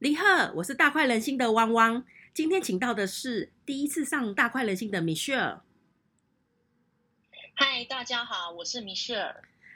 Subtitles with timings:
[0.00, 2.02] 李贺，我是大快人心的汪汪。
[2.32, 5.58] 今天请到的是第一次上大快人心的 Michelle。
[7.54, 9.34] 嗨，大家好，我是 Michelle。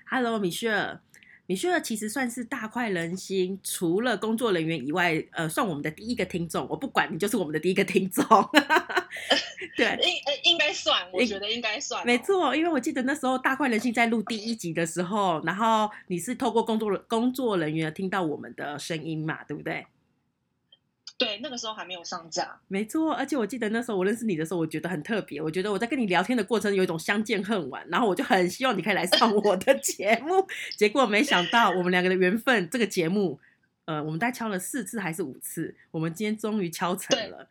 [0.08, 1.00] Hello，Michelle。
[1.46, 6.66] Michelle 其实算是大快人心，除了工作人员以外，呃，算我们的第一个听众。
[6.70, 8.24] 我不管你，就是我们的第一个听众。
[9.76, 12.16] 对，应呃应该算，我觉得应该算、哦没。
[12.20, 19.86] 错，因为我记得那时候大快人心在录第一集的时候，然后你是透过工作工作人员听到我们的声音嘛，对不对？
[21.16, 22.58] 对，那个时候还没有上架。
[22.66, 25.40] 没错，而且我记得那时候我认识你的时候，我觉得很特别。
[25.40, 30.44] 我觉得我在跟你聊天的过程有一种相见恨晚，然后我就很希望你可以来上我的节目。
[30.76, 33.38] 结果没想到我们两个的缘分，这个节目，
[33.84, 37.48] 呃，我们大概敲了四次还是五次，我们今天终于敲成了。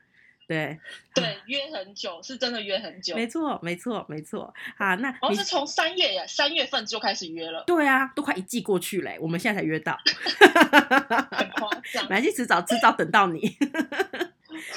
[0.47, 0.77] 对
[1.15, 3.15] 对，约很久，是真的约很久。
[3.15, 4.53] 没错，没错，没错。
[4.77, 9.97] 啊，那你好像是从三月呀，三月份就开始约了，对啊，都快一季过去嘞，我们现在才约到。
[11.31, 12.09] 很夸张。
[12.09, 13.55] 来去迟早迟早等到你。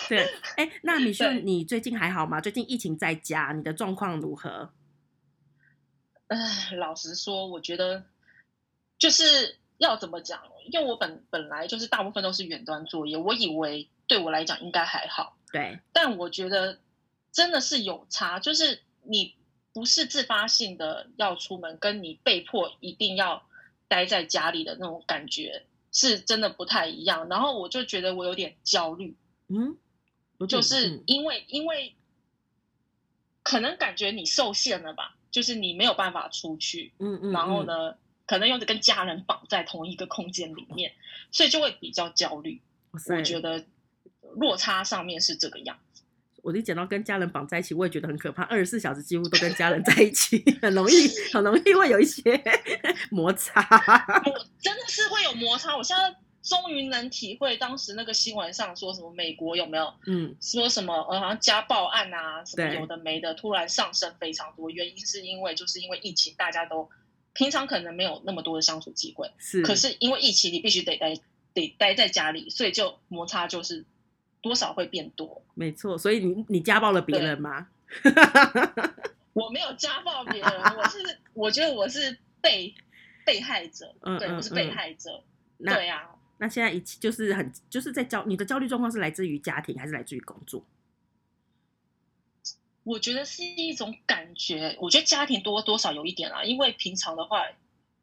[0.08, 0.24] 对，
[0.56, 2.40] 哎，那米秀，你最近还好吗？
[2.40, 4.70] 最近疫情在家，你的状况如何？
[6.28, 8.04] 唉，老实说，我觉得
[8.98, 16.78] 就是要怎么讲，因为我本本来就是大部分都是远端作业，我以为对我来讲应该还好，对，但我觉得
[17.32, 19.34] 真的是有差，就是你
[19.72, 23.46] 不是自发性的要出门，跟你被迫一定要
[23.88, 27.28] 待在家里的那种感觉，是真的不太一样。
[27.28, 29.16] 然后我就觉得我有点焦虑，
[29.48, 29.76] 嗯，
[30.48, 31.94] 就是嗯因为因为
[33.42, 37.66] 可能感觉你受限了吧，就是你没有办法出去，嗯嗯，然后嗯？
[37.66, 40.92] 呢，可能又跟家人绑在同一个空间里面，
[41.30, 42.60] 所以就会比较焦虑。
[42.92, 43.62] 我觉得
[44.36, 46.02] 落差上面是这个样子。
[46.42, 48.44] 我一讲到跟家人绑在一起，我也觉得很可怕。
[48.44, 52.22] 二十四小时几乎都跟家人在一起， 很容易很容易会有一些
[53.10, 53.60] 摩擦。
[54.24, 55.76] 我真的是会有摩擦。
[55.76, 64.70] 我现在终于能体会当时那个新闻上说什么美国有没有嗯，说什么呃好像家暴案啊什么有的没的，突然上升非常多。
[64.70, 66.88] 原因是因为就是因为疫情，大家都
[67.32, 71.12] 平常可能没有那么多的相处机会，是，可是因为疫情你必须得待
[71.52, 73.84] 得待在家里，所以就摩擦就是
[74.46, 75.42] 多少会变多。
[75.54, 75.98] 没错。
[75.98, 77.68] 所以你你家暴了别人吗？
[79.34, 80.98] 我没有家暴别人，我是
[81.34, 82.74] 我觉得我是被
[83.24, 85.22] 被害者，对，我是被嗯害者。
[85.58, 86.08] 那对啊，
[86.38, 90.64] 那现在一起就是很就是在焦你的焦虑状况是来自于家庭还是来自于工作？
[92.82, 97.44] 我觉得是一种感觉，我觉得家庭多多少有一点啦，因为平常的话，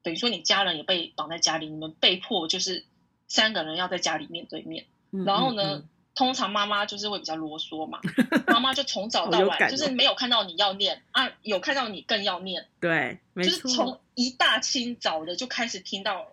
[0.01, 2.83] 等于说你家人也被绑在家里，你们被迫就是
[3.27, 7.99] 三个人要在家里面对面，嗯然后呢，通常妈妈就是会比较啰嗦嘛，
[8.47, 16.27] 妈妈就从早到晚就是没有看到你要念啊，有看到你更要念，对，没就是错，从一大清早的就开始听到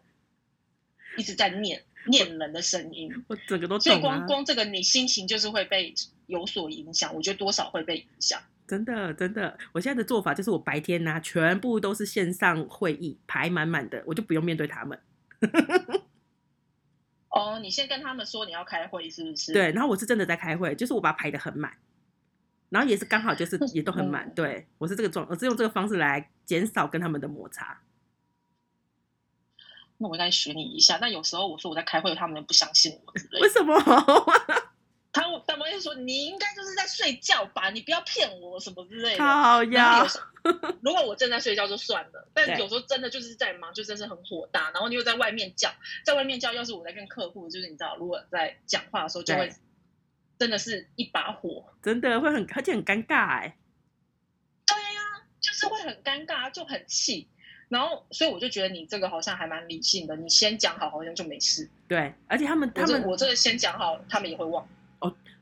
[1.17, 4.27] 一直在念念人的声音，我整个都所以光。
[4.27, 5.95] 光这个你心情就是会被
[6.27, 8.41] 有所影响，我觉得多少会被影响。
[8.69, 14.99] 真的，真的，我现在的做法就是，我白天呢、全部都是线上会议，排满满的，我就不用面对他们。
[17.31, 19.53] 哦，你先跟他们说你要开会是不是？
[19.53, 21.73] 对，然后我是真的在开会，就是我把它排的很满，
[22.69, 24.27] 然后也是刚好就是 也都很满。
[24.27, 27.81] 嗯对我是这个状，我是用这个方式来减少跟他们的摩擦。
[29.99, 30.97] 那我应该学你一下。
[30.97, 33.41] 那有时候我说我在开会，他们不相信我之类的。
[33.41, 33.75] 为什么？
[35.13, 39.25] 他们他们会说你应该就是在睡觉吧，你不要骗我什么之类的。
[39.25, 40.07] 好呀
[40.83, 44.71] 如果我正在睡觉就算了，但有时候真的就是在忙，就真是很火大。
[44.71, 45.71] 然后你又在外面叫，
[46.05, 49.53] 在外面叫，要是我在跟客户，就是你知道，如果在讲话的时候，就会
[50.39, 51.75] 真的是一把火。
[51.83, 53.57] 真的会很，而且很尴尬哎。
[54.67, 57.29] 对呀、就是会很尴尬，就很气。
[57.69, 61.69] 然后，所以我就觉得你这个好像还蛮理性的，你先讲好，好像就没事。
[61.89, 64.67] 对，而且他们他们我这个先讲好，他们也会忘。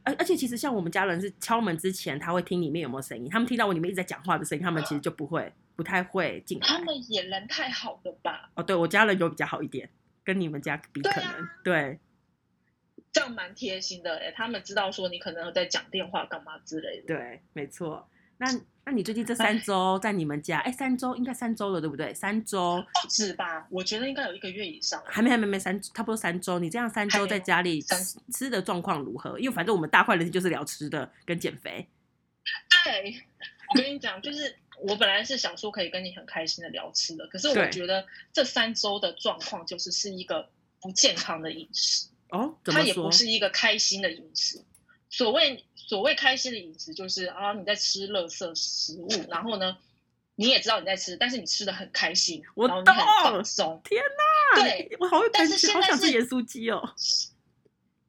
[0.04, 6.66] 而而且其实像我们家人是敲门之前，他会听里面有没有声音，他们听到我里面一直在讲话的声音，他们其实就不会不太会进来。
[6.66, 8.50] 他们也人太好了吧？
[8.54, 9.88] 哦，对我家人有比较好一点，
[10.24, 11.98] 跟你们家比可能对
[13.12, 17.06] 这样蛮贴心的哎，他们知道说你可能在讲电话干嘛之类的。
[17.14, 18.08] 对，没错。
[18.38, 18.46] 那
[18.88, 20.60] 那你最近这三周在你们家？
[20.60, 22.14] 哎，三周应该三周了，对不对？
[22.14, 23.66] 三周不止吧？
[23.68, 24.98] 我觉得应该有一个月以上。
[25.04, 26.58] 还没还没没三，差不多三周。
[26.58, 29.38] 你这样三周在家里三吃吃的状况如何？
[29.38, 31.86] 因为反正我们大快人心就是聊吃的跟减肥。
[32.82, 33.14] 对，
[33.74, 40.48] 我跟你讲，就是我本来是想说可以跟你很开心的聊吃的，可是我觉得这三周的状况就是是一个
[40.80, 42.08] 不健康的饮食。
[42.30, 43.12] 哦，怎么说它也不？
[43.12, 44.64] 是一个开心的饮食。
[45.10, 49.78] 所谓所谓开心的饮食，就是啊你在吃垃圾食物，然后呢，
[50.34, 53.80] 你也知道你在吃，但是你吃的很开心，我然后你很放松。
[53.82, 54.02] 天
[54.54, 54.62] 哪！
[54.62, 56.94] 对，我好会但是现在是想吃盐酥鸡哦。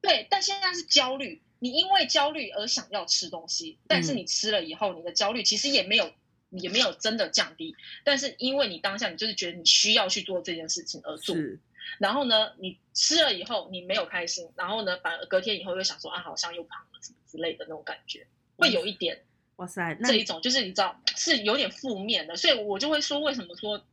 [0.01, 6.11] 对 对，但现在是焦虑，你因为焦虑而想要吃东西，但是嗯你吃了以后，你的焦虑其实也没有
[6.49, 7.73] 也没有真的降低，
[8.03, 11.57] 但是因为你当下你就是觉得你需要去做这件事情而做，是，
[11.97, 18.27] 然后呢，你吃了以后你没有开心，然后呢，反而隔天以后又想说啊，好像又胖了什么之类的那种感觉，
[18.57, 19.23] 会有一点
[19.55, 23.83] 哇塞，那这一种，就是你知道是有点负面的，所以我就会说，为什么说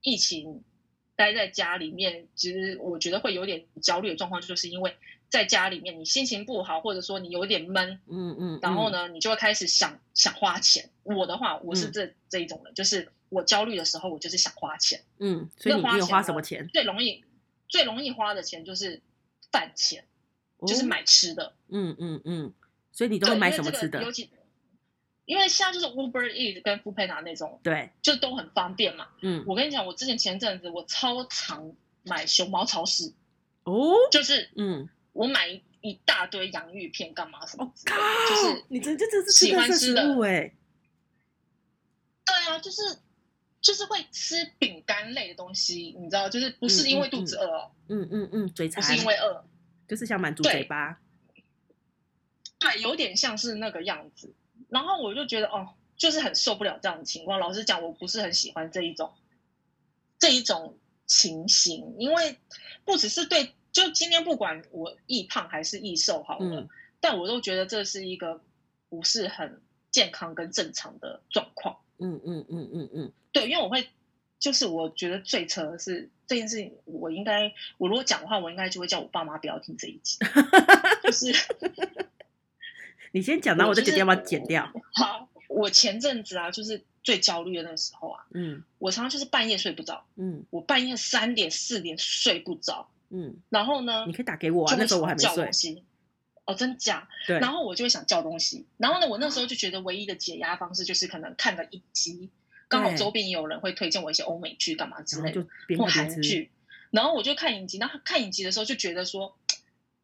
[0.00, 0.64] 疫情
[1.14, 4.96] 待在家里面，其实我觉得会有点焦虑的状况，就是因为
[5.28, 8.58] 在家里面你心情不好，或者说你有点闷，嗯嗯，嗯？
[8.62, 10.88] 然后呢，你就会开始想想花钱。
[11.02, 15.02] 我的话，我是嗯这、这一种人，就是我焦虑的时候，我就是想花钱。
[15.18, 16.68] 嗯，所以你你有那花钱花什么钱？
[16.72, 17.24] 最容易
[17.68, 19.00] 最容易花的钱就是
[19.52, 20.04] 饭钱，
[20.66, 21.52] 就是哦，买吃的。
[21.68, 22.52] 嗯嗯嗯，
[22.92, 24.10] 所以你都买什么吃的尤？
[24.10, 24.30] 其
[25.26, 29.08] 因为现在就是 Uber Eats 跟 f o o Panda 那种，对，就都很方便嘛。
[29.20, 31.70] 嗯，我跟你讲，我之前前阵子我超常
[32.04, 33.12] 买熊猫超市，
[33.64, 34.88] 哦，就是嗯，
[35.18, 40.54] 我买一一大堆洋芋片干嘛什么就是你这这这是喜欢吃的对
[42.46, 42.98] 啊，就是
[43.60, 49.44] 就是会吃饼干类的东西，你知道，就是不是因为肚子饿哦，嗯嗯嗯，嘴不馋，是因为饿，
[49.88, 51.00] 就是想满足嘴巴，
[52.60, 54.32] 对，有点像是那个样子。
[54.68, 57.40] 然后我就觉得哦，就是很受不了这样的情况。
[57.40, 59.12] 老实讲，我不是很喜欢这一种
[60.18, 62.38] 这一种情形，因为
[62.84, 66.68] 不只是对，就今天不管我易胖还是易瘦好了，嗯
[67.00, 68.40] 但我都觉得这是一个
[68.88, 71.78] 不是很健康跟正常的状况。
[71.98, 73.88] 嗯嗯嗯嗯嗯，对，因为我会，
[74.40, 80.18] 就是我觉得最扯的是这件事情，我应该，我如果讲的话，我应该就会叫我爸妈不要听这一集，
[81.04, 81.32] 就是
[83.12, 84.72] 你先讲，然后我再决定要不要剪掉。
[84.94, 95.52] 好，我前阵子啊，就是最焦虑的那个时候啊，嗯我常常就是半夜睡不着，嗯我半夜三点四点睡不着，嗯，然后呢，你可以打给我啊，那时候我还没叫东。
[95.52, 95.84] 西。
[96.44, 97.06] 哦，真假？
[97.26, 102.30] 对，然后我就会想叫东西，然后呢，我那时候就觉得唯一的解压方式就是可能看个影集，
[102.68, 105.86] 刚好周边也有人会推荐我一些欧美剧干嘛之类就边或。
[105.86, 106.50] 韩剧，
[106.90, 109.36] 然后我就看影集，然后看影集的时候就觉得说，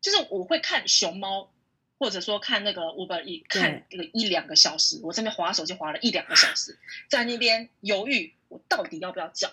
[0.02, 1.50] 就是我会看熊猫，
[1.98, 6.78] 或者说看那个 Uber E 看那个一两个小时，我这边划手机划了一两个小时，
[7.08, 9.50] 在那边犹豫我到底要不要叫。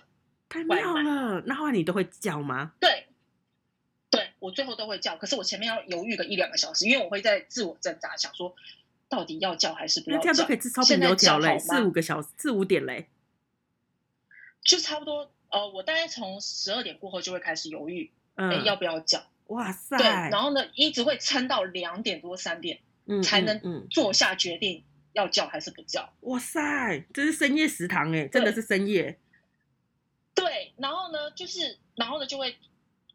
[0.49, 1.41] 太妙了！
[1.45, 2.73] 那后来你都会叫吗？
[2.81, 3.07] 对
[4.41, 8.53] 我最后都会叫，可是我前面要犹豫个一两个小时，因为我会在自我挣扎，想说
[9.07, 10.57] 到底要叫还是不要叫那这样都可以。
[10.57, 13.07] 吃超现在饼油条嘞，叫好吗四五个小时，四五点嘞。
[14.61, 19.23] 就差不多，呃，我大概从十二点过后就会开始犹豫，哎、嗯，要不要叫？
[19.47, 22.79] 哇塞，对，然后呢，一直会撑到两点多三点。
[23.07, 24.83] 嗯才能做下决定
[25.13, 26.13] 要叫还是不叫。
[26.21, 29.17] 哇塞，这是深夜食堂哎，真的是深夜。
[30.35, 32.55] 对，然后呢，就是然后呢，就会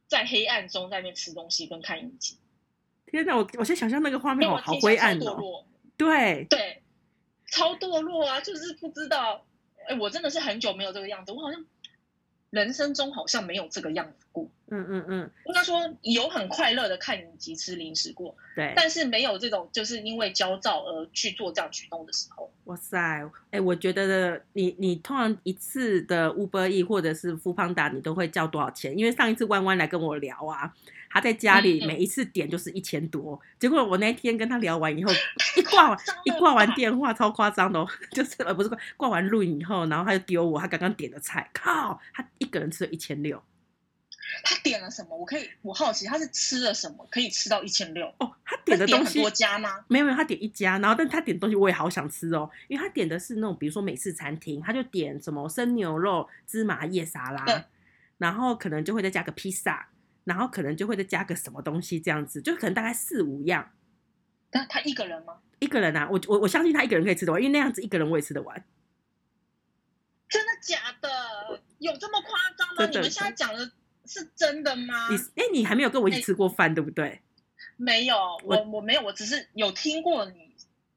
[0.09, 2.39] 在黑暗中在那边吃东西跟看影集，
[3.07, 5.21] 天哪，我我现在想象那个画面好灰暗哦。
[5.21, 5.67] 堕落，
[5.97, 6.83] 对，对，
[7.47, 8.41] 超堕落啊！
[8.41, 9.45] 就是不知道，
[9.89, 11.65] 哎，我真的是很久没有这个样子，我好像
[12.51, 14.49] 人生中好像没有这个样子过。
[14.69, 18.73] 嗯嗯嗯，应该说有很快乐的看影集、吃零食过，对。
[18.75, 22.51] 但是没有这种就是因为焦躁而去做这样举动的时候。
[22.65, 28.99] 哇塞，哎、我觉得你你通常一次的 Uber E 或者是 f o o Panda，你都会叫多少钱？
[28.99, 30.75] 因为上一次弯弯来跟我聊啊，
[31.11, 35.13] 他在家里每一次点就是一千多，结果我那天跟他聊完以后，
[35.57, 43.41] 一挂完一挂完吧电话超夸张的、哦， 就是呃不是挂挂完录影以后，然后他就丢我他刚刚点的菜，靠，他一个人吃了一千六
[44.43, 45.17] 他点了什么？
[45.17, 48.07] 我可以，我好奇他是吃了什么，可以吃到一千六？
[48.19, 49.85] 哦，他他点的东西多家吗？
[49.89, 57.65] 没有没有，他点一家，然后但他点的东西我也好想吃哦，因为他点的是那种比如说美式餐厅，他就点什么生牛肉芝麻叶沙拉对，
[58.19, 59.89] 然后可能就会再加个披萨，
[60.25, 63.73] 然后可能就会再加个什么东西这样子，就可能大概四五样
[64.51, 65.39] 他他一个人吗？
[65.59, 68.65] 一个人啊，我我我相信他一个人可以吃得完，因为那样子一个人我也吃得完。
[70.29, 71.63] 真的假的？
[71.79, 72.87] 有这么夸张吗？
[72.91, 73.71] 你们现在讲的
[74.07, 75.09] 是真的吗？
[75.11, 77.21] 你哎、你还没有跟我一起吃过饭对不对？
[77.77, 80.55] 没有，我我我没有，我只是有听过你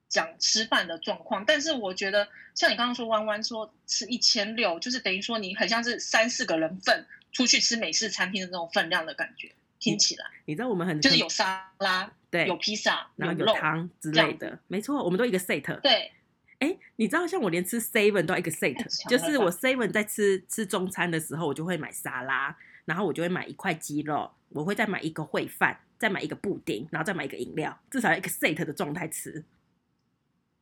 [0.08, 15.80] 讲吃饭的状况，但是我觉得像你刚刚说弯弯说吃一千六，就是等于说你很像是三四个人份出去吃美式餐厅的那种分量的感觉，听起来你知道我们很很就是有沙拉，对，有披萨，然后有，汤之类的，没错，我们都一个 set。
[15.82, 16.12] 对，
[16.60, 18.75] 哎，你知道像我连吃 seven 都要一个 set，
[19.08, 29.44] 就是我 seven 在吃吃中餐的时候，我就会买沙拉，然后我就会买一块鸡肉，我会再买一个烩饭，再买一个布丁，然后再买一个饮料，至少要一个 set 的状态吃。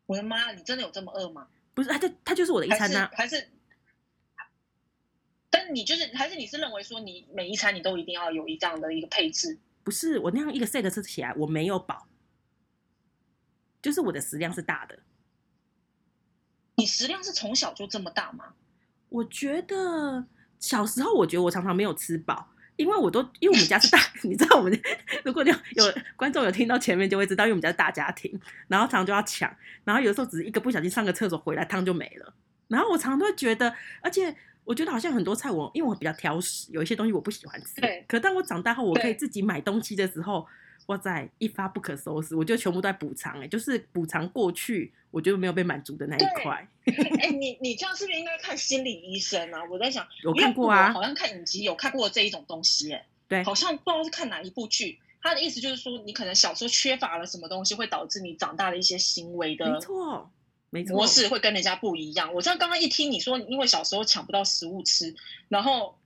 [0.06, 1.48] 我的妈，你真的有这么饿吗？
[1.74, 3.48] 不是，它就它就是我的一餐呐、还是？
[5.50, 9.58] 但你就是还是你是认为说你每一餐你都一定要有一这样的一个配置？
[9.84, 12.08] 不是我那样一个 set 吃起来我没有饱，
[13.82, 15.00] 就是我的食量是大的。
[16.78, 18.54] 你食量是从小就这么大吗？
[19.10, 20.26] 我觉得
[20.60, 24.80] 小时候，我觉得我常常没有吃饱，因为我都因为我们家是大， 你知道我们
[25.26, 29.52] 如果你有有观众有听到前面就会知道，因为我们家是大家庭，然后常常就要抢，
[29.84, 32.32] 然后有时候只是一个不小心上个厕所回来汤就没了，
[32.68, 40.46] 然后我常常都会觉得，而且我觉得好像很多菜我因为我比较挑食，有一些东西我不喜欢吃，对可当我长大后，我可以自己买东西的时候。
[40.88, 46.68] 哇塞，一发不可收拾，我就全部都在补偿，哎，就是补偿过去我觉得没有被满足的那一对块。
[47.22, 49.64] 哎、你你这样是不是应该看心理医生啊？
[49.70, 55.00] 我在想，有看过啊好像看影集有看过这一种东西、哎，对好像不知道是看哪一部剧。
[55.20, 60.32] 他的意思就是说，你可能小时候缺乏了什么东西，会导致你长大的一些行为没的错，
[60.70, 62.34] 没错，模式会跟人家不一样。
[62.34, 65.14] 我这样刚刚一听你说，因为小时候抢不到食物吃，
[65.50, 65.98] 然后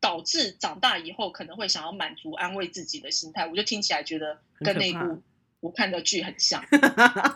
[0.00, 5.22] 导致长大以后可能会想要满足、安慰自己的心态，我就听起来觉得跟那部
[5.60, 6.62] 我看的剧很像。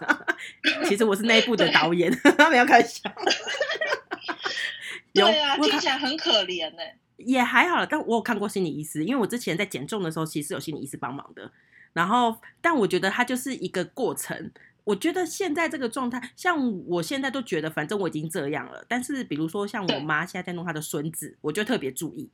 [0.87, 2.11] 其实我是那部的导演，
[2.51, 3.11] 没有开玩笑。
[5.13, 6.77] 有对啊，听起来很可怜呢、
[7.17, 11.51] 也还好了，但我有看过心理医师，因为我之前在减重的时候，其实有心理医师帮忙的。
[11.93, 14.53] 然后，但我觉得它就是一个过程。
[14.85, 18.85] 我觉得现在这个状态，像我现在都觉得，反正我已经这样了。
[18.89, 22.31] 但是，比如说像我对妈现在在弄她的孙子，我就特别注意。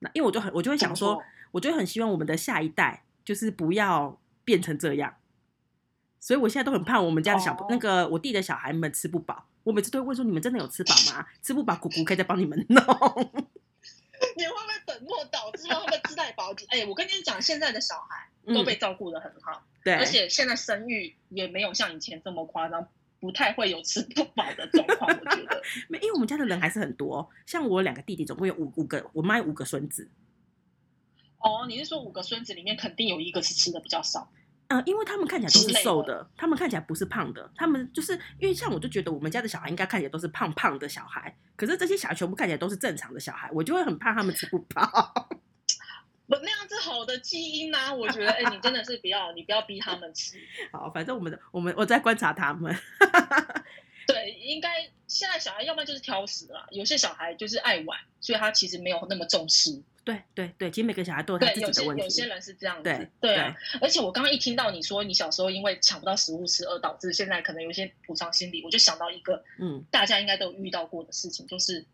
[0.00, 5.14] 那因为我就很，我就会想说，我就很希望我们的下一代就是不要变成这样。
[6.18, 9.46] 所以我现在都很怕我们家的小、哦那个我弟的小孩们吃不饱。
[9.62, 11.26] 我每次都会问说：你们真的有吃饱吗？
[11.42, 12.82] 吃不饱，姑姑可以再帮你们弄。
[14.36, 16.66] 你会不会本末倒置，让他们自带保洁？
[16.68, 22.86] 哎、我跟你讲，现在的小孩都被照顾的很好，嗯对，而且现在生育也没有像以前这么夸张，
[23.20, 25.10] 不太会有吃不饱的状况。
[25.10, 30.10] 我觉得， 没，因为我们家的人还是很多，像我两个弟弟，总共有五五个，我妈有五个孙子。
[31.38, 34.30] 哦，你是说五个孙子里面肯定有一个是吃的比较少？
[34.68, 45.28] 嗯，因为他们看起来都是瘦的，他们看起来不是胖的，他们就是因为像我就觉得我们家的小孩应该看起来都是胖胖的小孩，可是这些小孩全部看起来都是正常的小孩，我就会很怕他们吃不饱。
[46.30, 50.38] 不那样子好的基因啊，我觉得，哎、你真的是不要，你不要逼他们吃。
[50.70, 52.74] 好，反正我们的我们我在观察他们。
[54.06, 59.82] 对，应该现在小孩要不然就是挑食啦，有些小孩就是爱玩，所以他其实没有那么重视。
[60.02, 62.32] 对对对，其实每个小孩都有他对，自己的问有些有些。
[62.32, 62.82] 人是这样子。
[62.82, 71.84] 对对啊，而且我刚刚一听到你说你小时候因为抢不到食物吃而导致现在可能有一些补偿心理，我就想到一个嗯大家应该都有遇到过的事情，就是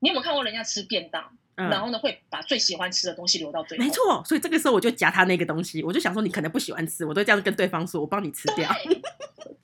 [0.00, 1.36] 你有没有看过人家吃便当，
[1.68, 3.84] 然嗯，后呢会把最喜欢吃的东西留到最后？
[3.84, 3.90] 没。
[3.90, 8.70] 错，所以这个时候我就夹他那个东西，我就想说你可能不喜欢吃，我都这样跟对方说，我帮你吃掉。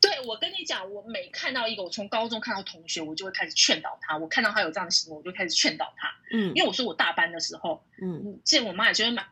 [0.01, 4.17] 对，我跟你讲，我每看到一个，我从高中看到同学，我就会开始劝导他。
[4.17, 6.09] 我看到他有这样的行为，我就开始劝导他。
[6.33, 9.25] 嗯因为我说我大班的时候，嗯见，我妈也就会买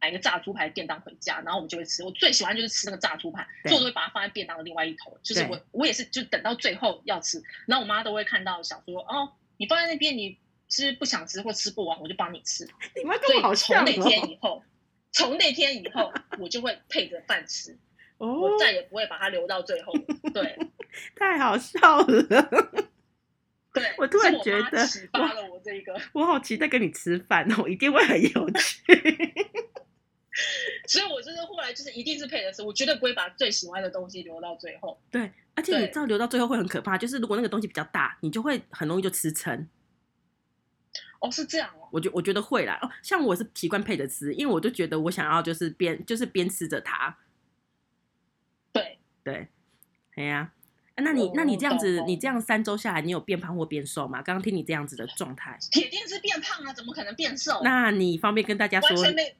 [0.00, 2.02] 买一个炸猪排便当回家，然后我们就会吃。
[2.04, 5.16] 我最喜欢就是吃那个炸猪排，对所以我都会把它放在便当的另外一头。
[5.22, 12.64] 就是我我也是，就等到最后要吃，然后我妈都会看到想说，哦，你放在那边，你是不想吃或吃不完，我就帮你吃。
[12.96, 14.26] 你们跟所以我好像从那天哦。
[14.28, 14.62] 以后，
[15.12, 17.76] 从那天以后，我就会配着饭吃，
[18.18, 19.92] 哦我，再也不会把它留到最后。
[20.32, 20.58] 对
[21.16, 22.22] 太好笑了。
[23.72, 25.98] 对，我突然觉得启发了我这个。
[26.12, 28.82] 我好期待跟你吃饭哦，一定会很有趣。
[30.86, 35.00] 所以我就是后来就是一定是配着吃，我绝对不会把最喜欢的东西留到最后。
[35.10, 39.68] 对，而且你知道留到最后会很可怕，就是如果那个东西比较大，你就会很容易就吃撑。
[41.20, 41.88] 哦，是这样哦。
[41.90, 47.16] 我觉我觉得会啦，哦，像我是习惯配着吃，因为我就觉得我想要就是边就是边吃着它，
[48.72, 49.48] 对，对，
[50.16, 50.52] 哎呀、
[50.94, 54.20] 啊那你那你这样子，哦你这样三周下来，你有变胖或变瘦吗？
[54.20, 57.60] 刚刚听你这样子的状态，铁定是变胖啊，怎么可能变瘦？
[57.62, 58.90] 那你方便跟大家说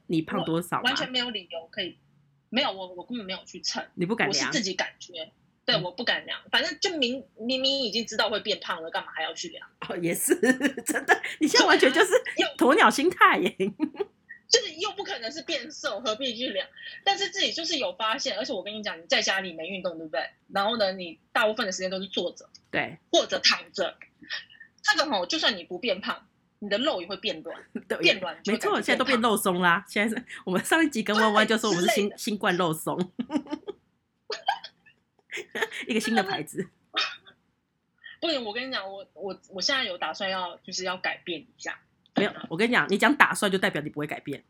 [0.06, 0.96] 你胖多少吗完？
[0.96, 1.98] 全没有理由可以。
[2.50, 5.30] 没有，我我根本没有去称，你不敢量我是自己感觉。
[5.68, 9.68] 对，嗯我不敢量，反正就明明明已经知道会变胖了，干嘛还要去量？
[9.88, 10.34] 哦，也是
[10.86, 13.54] 真的，你现在完全就是又鸵鸟心态耶。
[14.48, 16.66] 就是又不可能是变瘦，何必去量？
[17.04, 20.22] 但是自己就是有发现，而且我跟你讲，你在家里没运动，对不对？
[20.50, 23.94] 然后呢，你大部分的时间都是坐着对或者躺着，
[24.82, 26.26] 这个吼，就算你不变胖，
[26.60, 29.84] 你的肉也会变软， 对，变软就没错，现在都变胖肉松啦。
[29.86, 32.98] 现在是我们上一集跟弯弯就说我们是新新冠肉松，
[35.86, 36.68] 一个新的牌子。
[38.20, 41.78] 不行，我跟你讲，我我我现在有打算要就是要改变一下。
[42.16, 44.42] 没有，我跟你讲，你讲打算就代表你不会改变，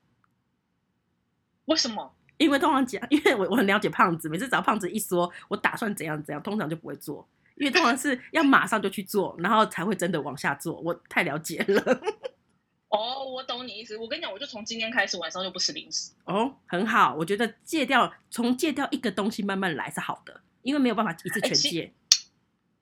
[1.67, 2.15] 为什么？
[2.39, 10.81] 因为通常讲，因为我我很了解胖子，每次只要胖子一说我打算怎样怎样，通常就不会做，因为通常是要马上就去做，然后才会真的往下做。
[10.81, 12.01] 我太了解了。
[12.89, 13.99] 哦，我懂你意思。
[13.99, 16.13] 我跟你讲，我就从今天开始晚上就不吃零食。
[16.25, 21.93] 哦，很好，我觉得戒掉从戒掉一个东西慢慢来是好的，因为没有办法一次全戒。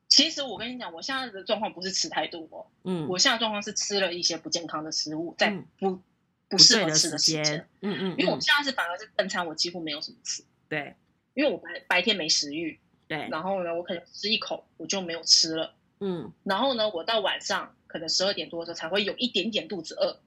[0.09, 6.02] 其实我跟你讲，我现在的状况不是吃太多哦，嗯，我现在状况是吃了一些不健康的食物，在嗯不不
[6.50, 10.95] 不适合吃的时间。，嗯嗯，嗯因为我现在是反而是正餐，我几乎没有什么吃，对
[11.35, 12.78] 因为我白白天没食欲，
[13.09, 20.21] 对，然后呢，我可能吃一口我就没有吃了，嗯然后呢，我到晚上可能十二点多的时候才会有一点点肚子饿，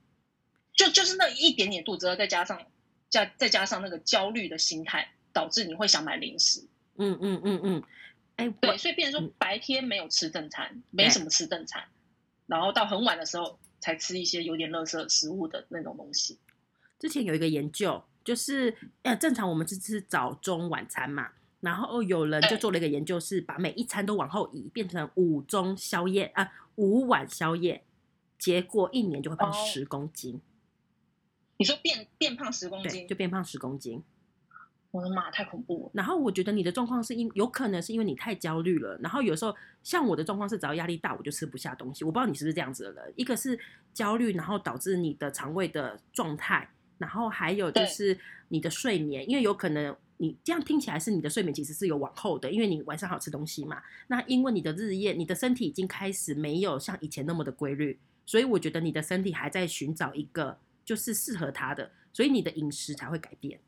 [0.73, 2.67] 就就是那一点点肚子饿，再加上
[3.09, 6.67] 加再加上那个焦虑的心态，导致你会想买零食。
[6.99, 7.83] 嗯嗯嗯嗯，
[8.35, 9.33] 哎，对，所以变成说嗯。
[9.39, 11.83] 白天没有吃正餐，没对什么吃正餐，
[12.45, 16.37] 然后到很晚的时候才吃一些有点垃圾食物的那种东西。
[16.99, 27.83] 之前有一个研究，就是呃，正常我们是吃早中晚餐嘛，然后有人就做了一个研究，是把每一餐都往后移，变成午中宵夜啊，午晚宵夜，
[28.37, 29.53] 结果一年就会胖哦。
[29.53, 30.41] 十公斤，
[31.57, 33.07] 你说变变胖十公，斤？
[33.07, 34.03] 就，变胖十公斤。
[34.91, 35.91] 我的妈，太恐怖了！
[35.93, 43.13] 然后我觉得你的状况是因有可能是因为你太焦虑了，然后有时候像我的状况是只要压力大我就吃不下东西，我不知道你是不是这样子的人。
[43.15, 43.57] 一个是
[43.93, 46.67] 焦虑，然后导致你的肠胃的状态，
[46.97, 48.17] 然后还有就是
[48.47, 53.79] 你的睡眠，因为有可能你这样听起来是你的睡眠其实是有往后的，因为你晚上好吃东西嘛。
[54.07, 63.59] 那因为你的日夜，你的身体已经开始没有像以前那么的规律，所以我觉得你的身体还在寻找一个就是适合它的，所以你的饮食才会改变。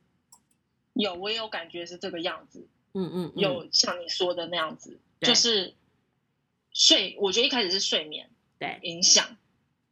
[0.93, 3.39] 有，我也有感觉是这个样子，嗯嗯，嗯。
[3.41, 5.27] 有像你说的那样子，对。
[5.29, 5.73] 就是
[6.73, 8.29] 睡，我觉得一开始是睡眠
[8.59, 9.37] 对，影响，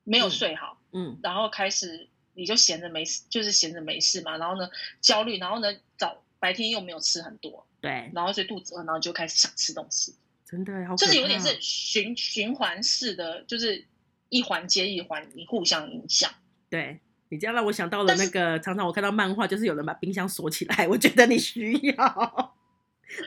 [0.03, 1.19] 没有嗯睡好，嗯。
[1.23, 4.69] 然后开始你就闲着没事，就是闲着没事嘛，然后呢
[5.01, 10.15] 焦虑，然后呢早白天又没有吃很多，对，然后所以肚子饿，然后就开始想吃东西，
[10.45, 13.85] 真的好，就是有点是循循环式的，就是
[14.29, 16.33] 一环接一环，你互相影响。
[16.69, 22.55] 对你这样让我想到了那个，常常我看到漫画，就是有人把冰箱锁起来，我觉得你需要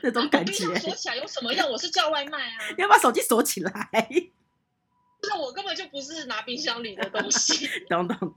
[0.01, 1.71] 那种感觉冰箱，锁起来有什么用？
[1.71, 3.71] 我是叫外卖啊， 你要把手机锁起来，
[5.23, 8.33] 那我根本就不是拿冰箱里的东西， 懂懂懂，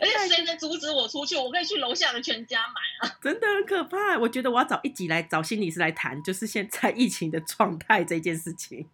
[0.00, 1.36] 而且谁能阻止我出去？
[1.36, 3.18] 我可以去楼下的全家买啊。
[3.20, 4.16] 真的很可怕。
[4.18, 8.88] 我觉得我要找一集来找心理师来谈，就是现在疫情的状态这件事情。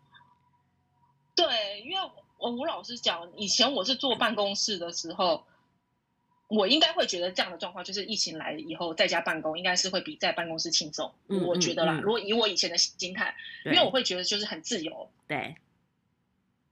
[1.34, 1.96] 对，因为
[2.42, 5.46] 我我老实讲，以前我是坐办公室的时候，
[6.48, 11.14] 我应该会觉得这样的状况，就是疫情来以后在家办公，应该是会比在办公室轻松。
[11.28, 15.08] 嗯我觉得啦，嗯嗯如果以我以前的心态，因对为我会觉得就是很自由。
[15.28, 15.54] 对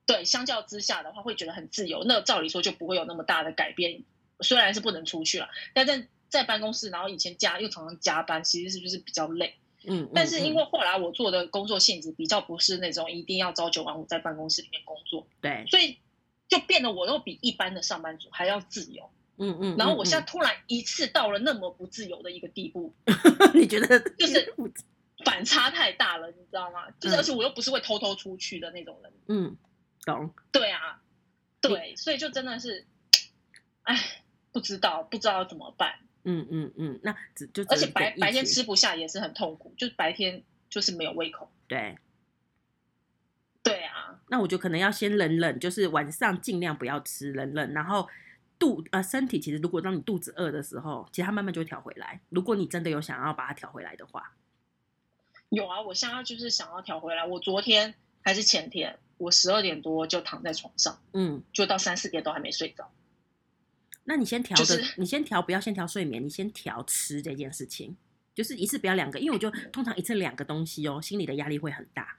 [0.07, 2.03] 对，相较之下的话，会觉得很自由。
[2.05, 4.03] 那照理说就不会有那么大的改变。
[4.41, 9.55] 虽然是不能出去了，但在在办公室，然后以前加又常常加班，其实是不是比较累？
[9.85, 15.99] 嗯，嗯但是因嗯为后来我做的工作性质比较不是那种一定要朝九晚五在办公室里面工作，对，所以
[16.49, 19.11] 就变得我又比一般的上班族还要自由。
[19.43, 23.15] 嗯嗯，然后我嗯现在突然一次到了那么不自由的一个地步， 嗯
[23.55, 24.55] 你觉得就是
[25.25, 26.91] 反差太大了，你知道吗？
[27.01, 29.13] 就是嗯而且我又不是会偷偷出去的那种人。
[29.29, 29.57] 嗯，
[30.05, 31.01] 懂，对啊，
[31.63, 32.87] 对，所以就真的是，
[33.85, 33.99] 哎，
[34.53, 41.51] 不知道不知道怎么办，嗯嗯嗯，那只就而且白白天吃不下也是很痛苦，就是白天就是没有胃口。
[41.67, 41.99] 对。
[43.63, 48.09] 对啊，那我就可能要先忍忍，就是晚上尽量不要吃，忍忍，然后
[48.59, 52.23] 肚呃身体其实如果让你肚子饿的时候，其实它慢慢就会调回来。
[52.31, 54.33] 如果你真的有想要把它调回来的话，
[55.51, 57.27] 有啊，我现在就是想要调回来。
[57.27, 62.91] 我昨天还是前天，我十二点多就躺在床上，嗯，就到三四点都还没睡着。
[64.11, 67.97] 那你先调的，就是你先调，不要先调睡眠，你先调吃这件事情，
[68.35, 72.19] 就是一次不要两个，因为我就通常一次两个东西哦，心里的压力会很大。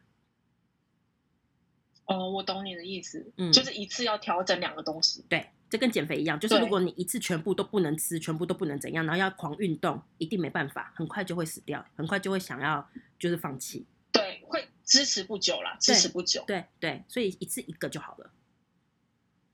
[2.06, 5.26] 哦，我懂你的意思，嗯就是一次要调整两个东西。
[5.28, 13.86] 对，这跟减肥一样，就是如果你一次全部都不能吃，全部都不能怎样，然后要狂运动，一定没办法，很快就会死掉，很快就会想要就是放弃。
[14.14, 16.42] 对，会支持不久啦，支持不久。
[16.48, 18.32] 对对，所以一次一个就好了。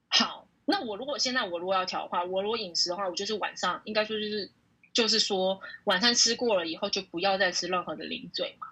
[0.10, 4.52] 好，那我如果现在我如果要调的话，我如果饮食的话，我就是晚上应该说就是
[4.92, 8.68] 就是说晚餐吃过了以后，就不要再吃任何的零嘴嘛，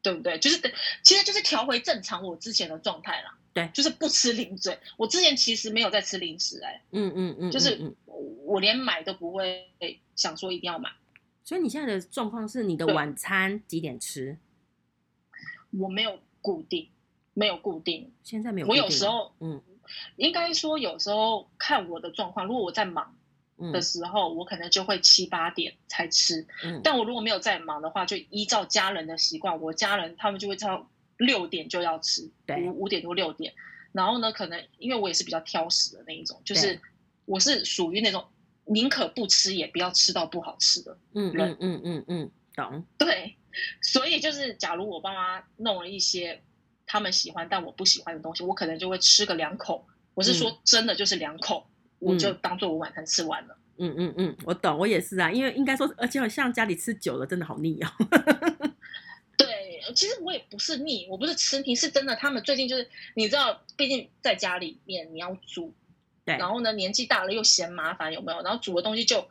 [0.00, 0.38] 对不对？
[0.38, 3.36] 就是等，其实就是调回正常我之前的状态啦。
[3.52, 4.78] 对就是不吃零嘴。
[4.96, 9.68] 我之前其实没有在吃零食、哎，嗯嗯嗯，就是我我连买都不会
[10.16, 10.90] 想说一定要买。
[11.44, 14.38] 所以你现在的状况是你的晚餐几点吃？
[15.70, 16.88] 我没有固定，
[17.34, 18.12] 没有固定。
[18.22, 19.60] 现在没有我固定了有时候嗯
[20.16, 23.16] 应该说有时候看我的状况，如果我在忙
[23.58, 26.46] 嗯的时候，我可能就会七八点才吃。
[26.64, 32.30] 嗯，但我如果没有在忙的话，就依照家人的习惯，我家人他们就会到六点就要吃，
[32.66, 33.52] 五五点多六点。
[33.90, 36.80] 然后呢，可能因为我也是比较挑食的那一种，就是
[37.24, 38.24] 我是属于那种
[38.66, 40.96] 宁可不吃也不要吃到不好吃的。
[41.14, 42.84] 嗯嗯嗯嗯嗯，懂。
[42.98, 43.34] 对，
[43.82, 46.40] 所以就是假如我爸妈弄了一些
[46.88, 49.86] 他们喜欢但我不喜欢的东西，我可能就会吃个两口。
[50.14, 51.64] 我是说真的，就是两口，
[52.00, 53.56] 我就当做我晚餐吃完了。
[53.76, 57.88] 嗯嗯嗯，我懂，我也是啊，因为应该说，而且像家里吃久了，真的好腻哦。
[59.38, 62.16] 对，其实我也不是腻，我不是吃腻，是真的。
[62.16, 65.72] 他们最近就是你知道，毕竟在家里面你要煮，
[66.24, 68.42] 对，然后呢年纪大了又嫌麻烦，有没有？
[68.42, 69.28] 然后煮的东西就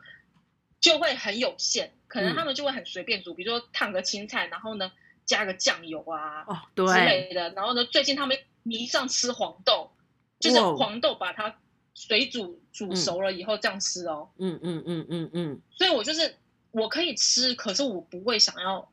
[0.80, 4.90] 就会很有限，可能嗯他们就会很随便煮，比如说烫个青菜，然后呢
[5.28, 7.52] 加个酱油啊，哦，之对，类的。
[7.52, 9.92] 然后呢，最近他们迷上吃黄豆，
[10.40, 11.56] 就是哇黄豆把它
[11.94, 14.30] 水煮煮熟了以后这样吃哦。
[14.38, 16.36] 嗯嗯嗯嗯嗯，所以我就是
[16.72, 18.90] 我可以吃，可是我不会想要，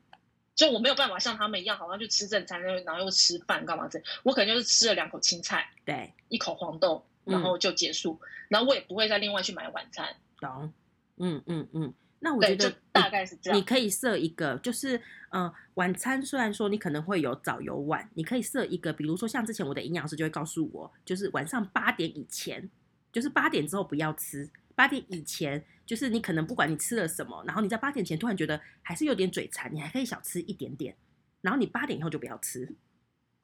[0.53, 4.03] 就我没有办法像他们一样，好像去吃正餐，然后然后又吃饭干嘛之类。
[4.23, 8.19] 我可能就是吃了两口青菜，对，一口黄豆，嗯然后就结束，
[8.49, 10.15] 然后我也不会再另外去买晚餐。
[10.39, 10.73] 懂。
[11.17, 11.93] 嗯嗯嗯，
[12.25, 13.59] 那我觉，得大概是这样。
[13.59, 22.67] 你可以设一个，就是呃，晚餐虽然说你可能会有早有晚，你可以设一个，比如说像之前我的营养师就会告诉我，就是晚上八点以前，
[23.13, 30.97] 就是八点之后不要吃，八点以前就是你可能不管你吃了什么，然后你在八点前突然觉得还是有点嘴馋，你还可以小吃一点点，
[31.41, 32.75] 然后你八点以后就不要吃，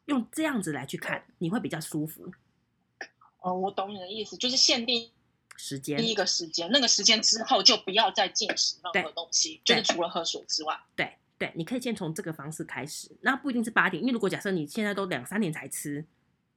[0.05, 2.31] 用这样子来去看，你会比较舒服。
[3.41, 5.11] 哦，我懂你的意思，就是限定
[5.63, 10.75] 时间第一个时间，那个时间之后就不要再进食任何东西，就是除了喝水之外。
[10.95, 16.03] 对对，你可以先从这个方式开始，那不一定是八点，因为如果假设你现在都两三点才吃，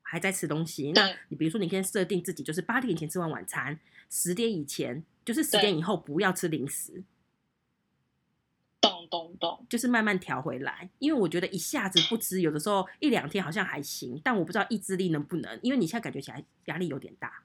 [0.01, 7.05] 还在吃东西，那你比如说你先设定自己就是八点以前吃完晚餐，十点以前就是十点以后不要吃零食，
[8.81, 10.89] 懂懂懂，就是慢慢调回来。
[10.99, 17.43] 因为我觉得一下子不吃，有的时候一两天好像还行，但我不知道意志力能不能，因为你现在感觉起来压力有点大。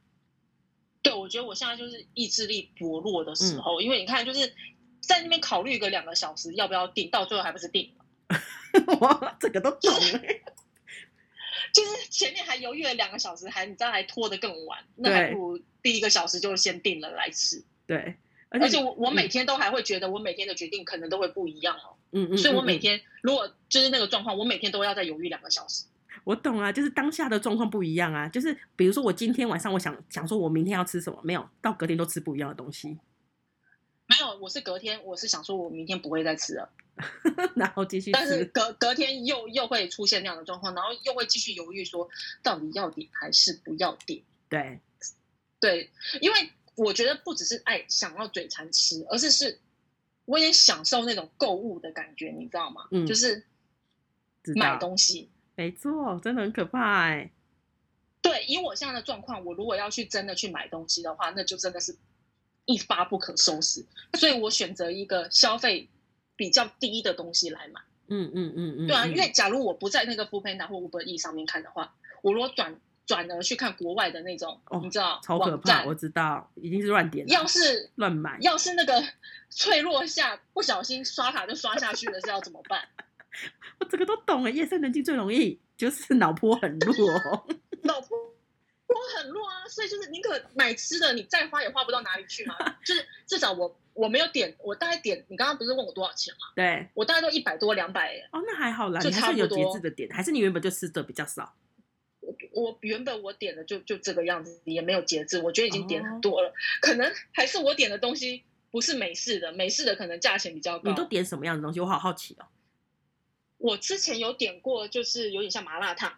[1.01, 4.53] 对我觉得我现在就是意志力薄弱的时嗯候，因为你看就是
[4.99, 8.05] 在那边考虑个两个小时要不要定，到最后还不是定了。
[8.99, 10.19] 我这个都懂了
[11.73, 17.63] 就是前面还犹豫了两个小时，还你知道还拖得更晚，那还不如第一个小时就先定了来吃。
[17.87, 18.15] 对，
[18.49, 25.85] 而且我我嗯每天都还会觉得我每天的决定可能都会不一样哦，嗯嗯，所以我每天如果就是那个状况，我每天都要再犹豫两个小时。
[26.23, 28.27] 我懂啊，就是当下的状况不一样啊。
[28.27, 32.99] 就是比如说，我今天晚上我想想说，我明天要吃什么，没有到隔天都吃不一样的东西，
[34.07, 36.69] 没有，我是隔天我是想说我明天不会再吃了，
[37.55, 38.45] 然后继续但是。
[38.45, 42.09] 隔隔天又又会出现那样的状况，然后又会继续犹豫说
[42.41, 44.21] 到底要点还是不要点。
[44.49, 44.79] 对，
[45.59, 49.59] 对，因为我觉得不只是爱想要嘴馋吃，而是是
[50.25, 52.87] 我也享受那种购物的感觉，你知道吗？
[52.91, 53.45] 嗯就是
[54.43, 55.29] 知买，东西。
[55.59, 57.29] 没错，真的很可怕哎、
[58.21, 61.97] 对，以我现在的状况，我如果要去真的去买东西的话，那就真的是
[62.63, 63.85] 一发不可收拾。
[64.17, 65.89] 所以我选择一个消费
[66.37, 67.81] 比较低的东西来买。
[68.07, 78.37] 嗯嗯嗯嗯，对啊，嗯因为假如我不在那个 f o o Panda 或 Uber E 上面看的话，我如果转转而去看国外的那种，哦你知道超可怕，我，知道，已经是乱点了，要是乱买。
[78.39, 79.03] 要是那个
[79.49, 82.87] 脆弱下不小心刷卡就刷下去了，是要怎么办？
[83.79, 86.95] 我这个都懂了，夜深人静最容易就是脑波很弱。
[87.83, 88.17] 老婆
[88.87, 92.55] 我很弱啊，所以就是宁可买吃的，你再花也花不到哪里去嘛。
[92.83, 96.39] 就是至少我我没有点，我大概点，你刚刚不是问我多少钱吗？
[96.55, 98.27] 对，我大概都一百多两百耶。
[98.31, 101.53] 哦，那还好啦，就你还是有差不多节制的点，还是你原本就吃的比较少。
[102.19, 106.51] 我我原本我点的就就这个样子，也没有节制，我觉得已经点哦很多了。
[106.81, 110.89] 可能还是我点的东西不是美式的，美式的可能价钱比较高。
[110.89, 111.79] 你都点什么样的东西？
[111.79, 112.45] 我好好奇哦。
[113.59, 116.11] 我之前有点过，就是有点像麻辣烫，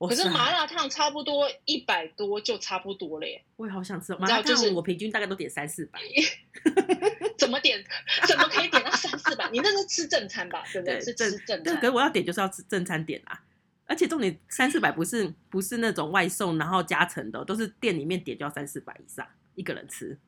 [0.00, 3.44] 可是麻辣烫差不多一百多就差不多了耶。
[3.56, 6.00] 我也好想吃麻辣烫，就是我平均大概都点三四百。
[7.38, 7.84] 怎么点？
[8.26, 9.48] 怎么可以点到三四百？
[9.50, 10.64] 你那是吃正餐吧？
[10.72, 11.00] 对不对？
[11.00, 11.86] 是吃正对，餐可。
[11.86, 13.40] 是我要点就是要吃正餐点啊。
[13.86, 20.18] 而且重点三四百不是不是那种外送然后加成的哦，都是店里面点就要三四百以上一个人吃。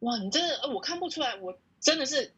[0.00, 2.32] 哇，你真的，呃我看不出来，我真的是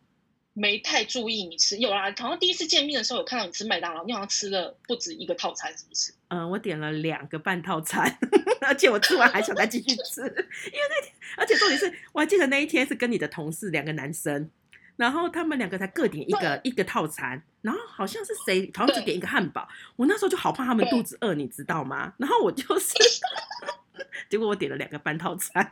[0.54, 1.76] 没太注意你吃。
[1.76, 6.14] 有啦，好像第一次见面的时候有看到你吃麦当劳，你好像吃了不止一个套餐，是不是？
[6.28, 8.16] 嗯，我点了两个半套餐，
[8.62, 14.48] 而且我吃完还想再继续吃， 因为那天，而且重点是我还记得那一天是跟你的同事两个男生，
[14.96, 22.14] 然后他们两个才各点一个一个套餐，然后好像是谁好像只对点一个汉堡，我那时候就好怕他们肚子饿，你知道吗？
[22.18, 22.94] 然后我就是，
[24.30, 25.68] 结果我点了两个半套餐，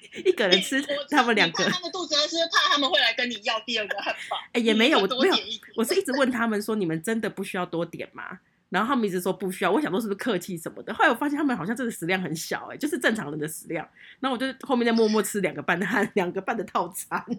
[0.24, 4.36] 一个人吃他们两个，他们肚子饿，是怕他们会来跟你要第二个汉堡？
[4.52, 5.36] 哎、也没有，你我没有
[5.76, 8.40] 我是一直问他们说，你们真的不需要多点吗？
[8.68, 10.94] 然后他们一直说不需要，我想说是不是客气什么的。
[10.94, 13.86] 后来我发现他们好像真的食量很小、哎，就是正常人的食量。
[14.18, 17.22] 然后我就后面再默默吃两个半的汉， 两个半的套餐。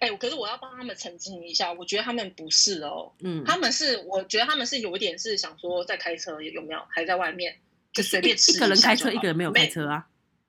[0.00, 6.82] 哎、可是我要帮他们澄清一下，我觉得他们不是哦，嗯，他们是，我觉得他们是有一点是想说在开车，有没有？
[6.90, 7.56] 还在外面
[7.94, 10.06] 就随便吃一个人开车，一个人没有开车啊。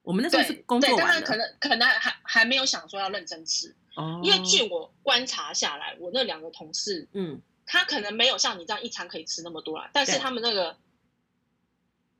[0.09, 10.75] 我们那时候是对工作完了，对但他可能可能还还没有想说要认真吃，哦，因为据我观察下来，我那两个同事嗯，他可能没有像你这样一餐可以吃那么多啦，但是他们那个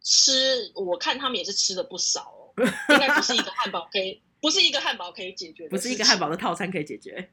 [0.04, 6.30] 吃，我看他们也是吃的不少哦，应该不是一个汉堡可以，不是一个汉堡可以解决的，不是一个汉堡。
[6.30, 7.32] 的套餐可以解决。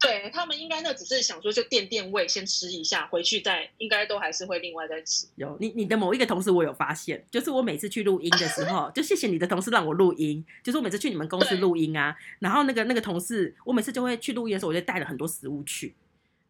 [0.00, 5.26] 对他们应该那只是想说就垫垫胃，先吃一下，回去再应该都还是会另外再吃。
[5.34, 15.94] 有你你的某一个同事，我有发现，就是我每次去录音的时候，就谢谢你的同事让我录音，就是我每次去你们公司对录音啊，然后那个那个同事，我每次就会去录音的时候，我就带了很多食物去，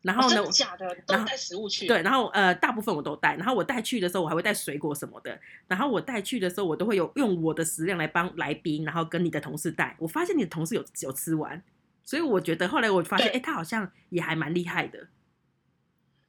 [0.02, 0.94] 然后呢哦假的？
[1.06, 1.86] 都带食物去？
[1.86, 9.96] 对，然后呃，大部分我都带，然后我带去的时候，我还会带水果什么的，然后我带去的时候，我都会有用我的食量来帮来宾，然后跟你的同事带。
[9.98, 11.62] 我发现你的同事有有吃完，
[12.08, 15.08] 所以我觉得后来我发现，对哎，他好像也还蛮厉害的。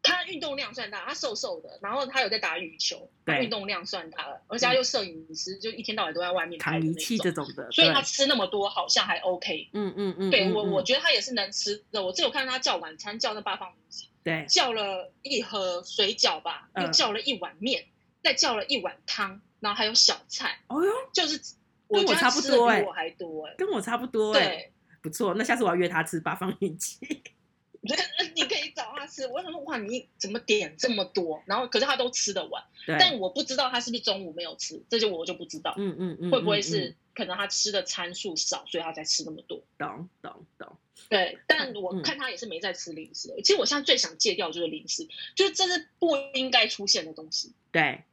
[0.03, 3.09] 他运动量算大，他瘦瘦的，然后他有在打羽球，
[3.41, 9.69] 运动量算大了，而且他又摄影师，就一天到晚都在外面拍的那扛仪器这种，的，所以他吃那么多好像还 OK。
[9.71, 12.03] 嗯嗯嗯，对我，我觉得他也是能吃的。
[12.03, 17.85] 我这有看他叫晚餐，叫那八方云集，对叫了一盒水饺吧，嗯又叫了一碗面，
[18.21, 21.39] 再叫了一碗汤，然后还有小菜，哦哟，就是
[21.87, 23.55] 我觉得他跟我差不吃的比我还多哎。
[23.57, 25.33] 跟我差不多哎、对，不错。
[25.35, 26.97] 那下次我要约他吃八方云集。
[28.35, 29.25] 你可以找他吃。
[29.27, 31.41] 我想说，哇，你怎么点这么多？
[31.45, 35.73] 然后可是他都吃得完，对，但我不知道他是不是中午没有吃，这就我就不知道。
[35.77, 39.63] 嗯嗯嗯，会不会嗯是嗯可能他吃的餐数少，所以他才吃那么多？
[39.77, 40.77] 懂懂懂？
[41.07, 43.41] 对，但嗯我看他也是没在吃零食的。
[43.41, 47.53] 其实我现在最想戒掉就是零食，就是这是不应该出现的东西。
[47.71, 48.03] 对，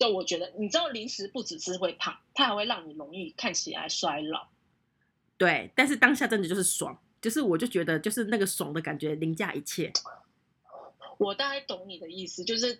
[0.00, 4.48] 就我觉得，你知道零食不只是会胖，它还会让你容易看起来衰老。
[5.40, 9.90] 对，但是当下真的就是爽，就是我就觉得就是那个爽的感觉凌驾一切。
[11.16, 12.78] 我大概懂你的意思，就是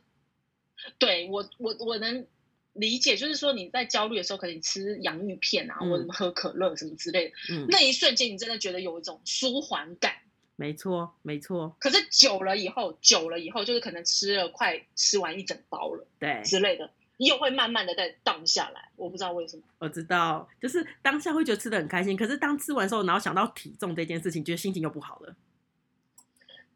[0.99, 2.27] 对我我我能
[2.75, 10.17] 理解，就是说你在焦虑的时候，可能你吃洋芋片啊，嗯或者喝可乐什么之类的，嗯，那一瞬间你真的觉得有一种舒缓感。
[10.57, 16.91] 没错没错，可是久了以后，久了以后，就是可能吃了快吃完一整包了对，之类的，
[17.27, 18.91] 又会慢慢的再荡下来。
[18.97, 19.63] 我不知道为什么。
[19.79, 25.35] 我知道，就是当下会觉得吃的很开心，可是当吃完之后，然后想到体重这件事情，觉得心情又不好了。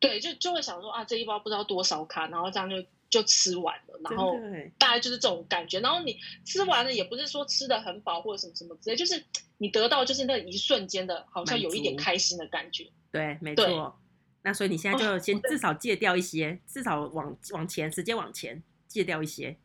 [0.01, 2.77] 对，就就会想说啊，这一包不知道多少卡，然后这样就
[3.09, 4.37] 就吃完了，然后
[4.77, 5.81] 大概就是这种感觉。
[5.81, 9.25] 然后你吃完了，也不是说吃的很饱或者什么什么之类，就是
[9.59, 12.87] 你得到就是那一瞬间的，好像有一点开心的感觉。
[13.11, 13.99] 对，没对错。
[14.43, 19.57] 那所以你现在就先至少戒掉一些，至少往往前时间往前戒掉一些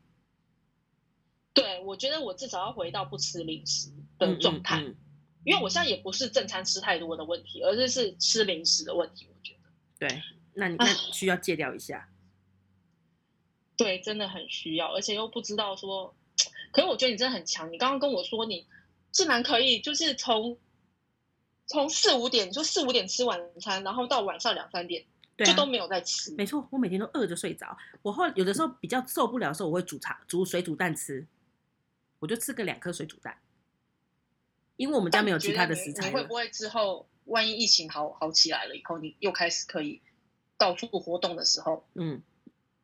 [1.52, 4.96] 对，我觉得我至少要回到不吃零食的状态，嗯嗯嗯
[5.44, 9.26] 因为我现在也不是正餐吃太多的问题，而是是吃零食的问题。
[9.28, 10.22] 我觉得对，
[10.54, 12.08] 那你那需要戒掉一下。
[13.76, 16.14] 对，真的很需要，而且又不知道说，
[16.70, 17.72] 可是我觉得你真的很强。
[17.72, 18.66] 你刚刚跟我说你
[19.10, 20.58] 竟然可以，就是从
[21.66, 25.02] 从四五点，就四五点吃晚餐，然后到晚上两三点、
[25.34, 26.30] 对啊，就都没有再吃。
[26.34, 27.74] 没错，我每天都饿着睡着。
[28.02, 31.26] 我后来有的时候比较受不了的时候，我会煮茶煮水煮蛋吃，
[32.20, 33.36] 我就吃个两颗水煮蛋，
[34.76, 36.32] 因为我们家没有其他的食材会不。
[36.34, 40.00] 会之后，万一疫情好好起来了以后，你又开始可以
[40.56, 42.22] 到处活动的时候，嗯，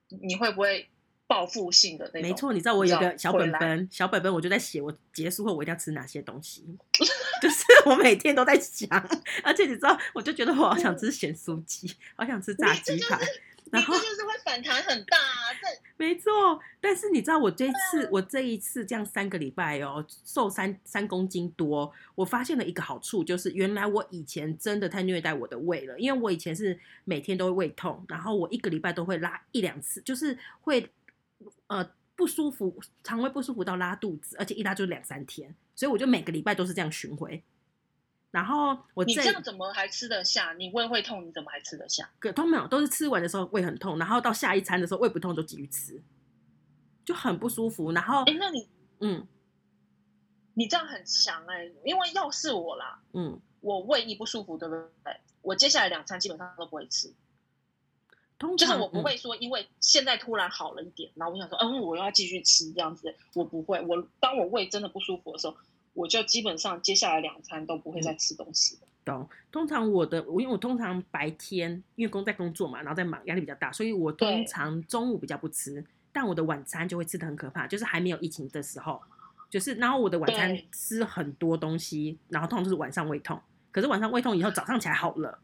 [0.09, 0.89] 你会不会
[1.27, 2.23] 报复性的那种？
[2.23, 6.65] 没错，你知道我有个小本本，小本本我就在写我结束后我一定要吃哪些东西，
[7.43, 8.89] 就是我每天都在想，
[9.45, 13.19] 而且你知道，我就觉得我好想吃咸酥鸡，好想吃炸鸡排，
[13.65, 15.53] 你然后这就是会反弹很大啊！
[15.61, 15.67] 这
[15.99, 30.91] 没错，但是你知道我这一次，我这一次这样三个礼拜哦，瘦三三公斤多，我发现了一个好处，就是原来我以前真的太虐待我的胃了，因为我以前是每天都会胃痛，然后我一个礼拜都会拉一两次，就是会
[31.69, 37.43] 呃不舒服，肠胃不舒服到拉肚子，而且一拉就两三天，所以我就每个礼拜都是这样巡回。
[38.37, 40.53] 然后我这你这样怎么还吃得下？
[40.59, 42.07] 你胃会痛，你怎么还吃得下？
[42.19, 46.03] 可都没有，都是吃完的时候胃很痛，然后到下一餐的时候胃不痛就继续吃，
[47.03, 47.93] 就很不舒服。
[47.93, 48.69] 然后哎，那你
[49.01, 49.27] 嗯
[50.53, 55.17] 你这样很强哎、因为要是我啦，嗯，我胃一不舒服，对不对？
[55.41, 57.15] 我接下来两餐基本上都不会吃，
[58.39, 63.81] 通常就是我不嗯会说，因为现在突然好了一点，然后我想说，嗯，我要继续吃这样子，我不会。
[63.81, 65.57] 我当我胃真的不舒服的时候，
[65.97, 68.83] 我就基本上接下来两餐都不会再吃东西了。
[69.05, 69.29] 懂。
[69.51, 75.83] 通常我的我因为我通常白天因为工在工作嘛，然后在忙，压力比较大，所以我通常中午比较不吃，
[76.13, 79.01] 但我的晚餐就会吃的很可怕，就是还没有疫情的时候，
[79.49, 83.41] 就是然后我的晚餐吃很多东西，然后通常都是晚上胃痛，
[83.73, 85.39] 可是晚上胃痛以后早上起来好了，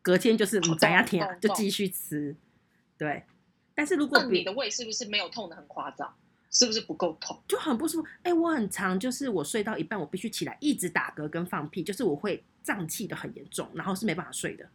[0.00, 2.34] 隔天就是懂嗯咱呀天啊就继续吃，
[2.96, 3.24] 对。
[3.74, 6.12] 但是如果你的胃是不是没有痛的很夸张？
[6.50, 7.40] 是不是不够痛？
[7.46, 8.08] 就很不舒服。
[8.22, 14.68] 哎、我很常就是我睡到一半，我必须起来一直打嗝跟放屁，就是我会胀气的很严重，然后是没办法睡的。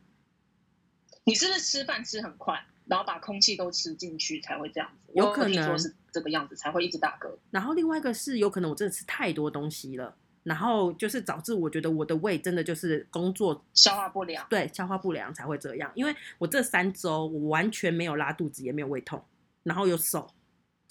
[1.25, 5.13] 你是不是吃饭吃很快，然后把空气都吃进去才会这样子？
[5.15, 7.33] 有可能是这个样子才会一直打嗝。
[7.49, 15.89] 然后另外一个是有可能我真的吃太多东西了，然后就是导致我觉得我的胃真的就是工作消化不良，对消化不良才会这样。
[15.95, 19.23] 因为我这三周我完全没有拉肚子，也没有胃痛，
[19.63, 20.29] 然后又瘦。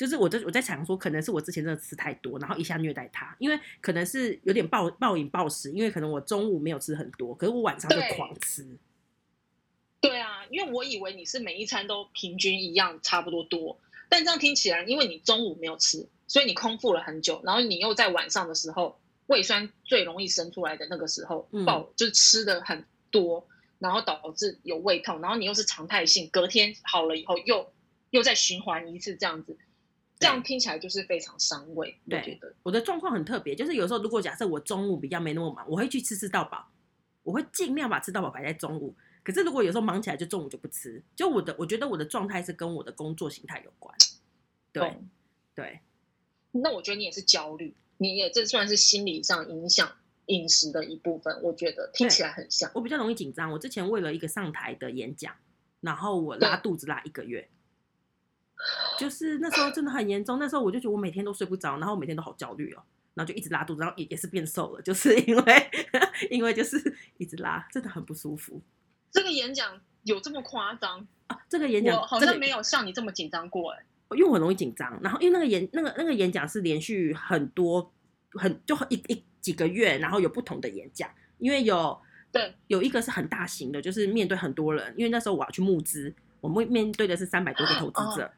[0.03, 8.67] 就是我在我在想说，可能是我之前真的吃太多，然后一下虐待它，因为可能是有点暴暴饮暴食，因为可能我中午没有吃很多，可是我晚上就狂吃。
[10.01, 23.47] 对啊，因为我以为你是每一餐都平均一样差不多多，但这样听起来，因为你中午没有吃，所以你空腹了很久，然后你又在晚上的时候胃酸最容易生出来的那个时候嗯爆，就是吃的很多，
[23.79, 27.73] 然后导致有胃痛，然后你又是常态性，隔天好了以后又
[28.11, 29.57] 又再循环一次这样子，
[30.23, 32.55] 这样听起来就是非常伤胃，我对觉得。
[32.63, 36.71] 我的状况很特别，就是有时候如果假设我中午比较没那么忙，我会去吃吃到饱，
[37.23, 38.95] 我会尽量把吃到饱排在中午。
[39.25, 41.03] 可是如果有时候忙起来，就中午就不吃。
[41.15, 43.95] 就我的，我觉得我的状态是跟我的工作形态有关。
[44.73, 45.09] 对懂
[45.55, 45.81] 对，
[46.51, 49.93] 那我觉得你也是焦虑，你也这算是心理上影响
[50.27, 52.71] 饮食的一部分，我觉得听起来很像。
[52.75, 53.53] 我比较容易紧张。
[53.53, 55.35] 我之前为了一个上台的演讲，
[55.81, 57.49] 然后我拉肚子拉一个月，
[58.99, 60.39] 就是那时候真的很严重。
[60.39, 62.83] 那时候我就觉得我每天都睡不着，然后每天都好焦虑哦，
[63.15, 65.71] 然后就一直拉肚子，然后也也是变瘦了，就是因为
[66.31, 66.77] 因为就是
[67.19, 68.61] 一直拉，真的很不舒服
[69.11, 71.07] 这个演讲有这么夸张？
[71.27, 71.39] 啊。
[71.49, 73.85] 这个演讲我好像没有像你这么紧张过哎、
[74.17, 77.93] 因为我很容易紧张，然后因为那个演那个那个演讲是连续很多
[78.33, 81.99] 很就很一一几个月，然后有不同的演讲，因为有
[82.31, 88.31] 对有一个是很大型的，就是面对很多人，因为那时候我要去募资，我们面对的是三百多个投资者，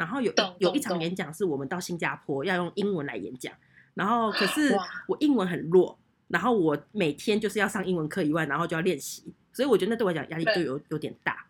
[0.00, 3.54] 然后有有一场演讲是我们到新加坡要用英文来演讲，
[3.92, 4.74] 然后可是
[5.06, 11.46] 我英文很弱，然后我每天就是要上英文课以外，然后就要练习，所以我觉得那对我来讲压力对就有有点大。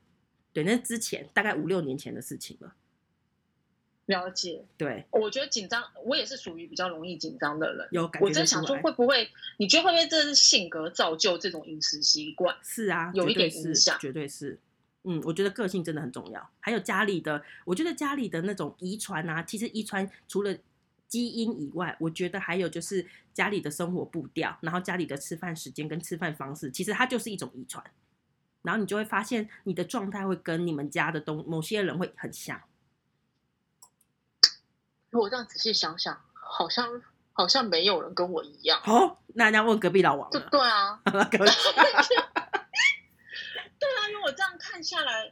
[0.53, 2.75] 对，那是之前大概五六年前的事情了。
[4.07, 4.65] 了解。
[4.77, 7.87] 对，我觉得紧张，我也是属于比较容易紧张的人。
[7.93, 8.77] 有感觉我真想说。
[8.79, 9.31] 会不会？
[9.59, 12.57] 你觉得会不会这是性格造就这种饮食习惯？
[12.65, 14.59] 是啊，有一点影响绝对是。
[15.05, 20.55] 嗯，我觉得个性真的很重要，还有家里的，我觉得家里的那种遗传啊，其实遗传除了
[21.09, 27.85] 基因以外，我觉得还有就是家里的生活步调，然后家里的吃饭时间跟吃饭方式，其实它就是一种遗传。
[28.63, 32.61] 然后你就会发现你的状态会跟你们家的东某些人会很像。
[35.09, 37.01] 如果这样仔细想想，好像
[37.33, 38.79] 好像没有人跟我一样。
[38.85, 40.49] 哦，那要问隔壁老王对了。
[40.51, 41.01] 对啊，
[44.81, 45.31] 看下来，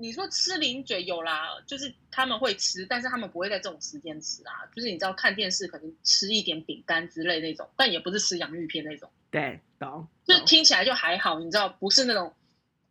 [0.00, 4.66] 你说吃零嘴有啦，就是他们会吃，但是他们不会在这种时间吃啊。
[4.74, 10.08] 就是你知道看电视可能吃一点饼干之类那种，但也不是吃洋芋片那种，对，懂。
[10.24, 12.32] 就是听起来就还好，你知道，不是那种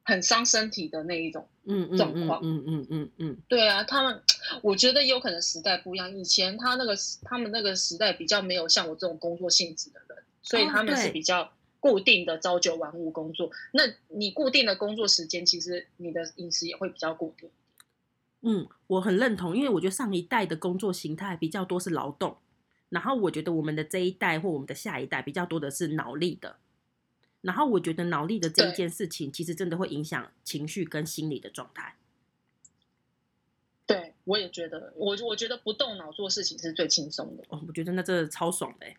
[0.04, 1.46] 很伤身体的那一种。
[1.66, 4.20] 嗯嗯嗯状况嗯嗯嗯嗯，对啊，他们
[4.64, 11.52] 我觉得有可能时代不一样，以前他那个他们那个时代比较没有像我这种工作性质的人，所以哦他们是比较
[11.82, 13.52] 固定的朝九晚五工作。
[13.74, 17.50] 那你固定的工作时间，其实你的饮食也会比较固定。
[18.44, 22.38] 嗯，我很认同，因为我觉得上一代的工作形态比较多是劳动，
[22.90, 26.58] 然后我觉得我们的这一代或我们的下一代比较多的是脑力的，
[27.42, 31.96] 然后我觉得脑力的这一件事情，其实真的会影响情绪跟心理的状态。
[33.86, 37.44] 对，我也觉得，我我觉得不动脑做事情是最轻松的。
[37.50, 38.98] 哦，我觉得那真的超爽的欸